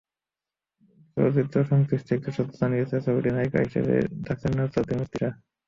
[1.17, 3.93] চলচ্চিত্রসংশ্লিষ্ট একটি সূত্র জানিয়েছে, ছবিটিতে নায়িকা হিসেবে
[4.27, 5.29] থাকছেন নুসরাত ইমরোজ তিশা।